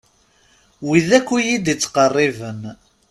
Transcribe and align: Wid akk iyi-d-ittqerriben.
Wid 0.87 1.09
akk 1.17 1.29
iyi-d-ittqerriben. 1.37 2.61